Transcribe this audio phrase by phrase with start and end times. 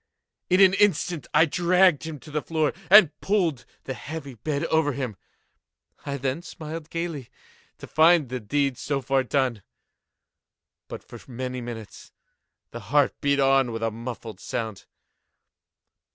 [0.49, 4.93] In an instant I dragged him to the floor, and pulled the heavy bed over
[4.93, 5.15] him.
[6.07, 7.29] I then smiled gaily,
[7.77, 9.61] to find the deed so far done.
[10.87, 12.11] But, for many minutes,
[12.71, 14.87] the heart beat on with a muffled sound.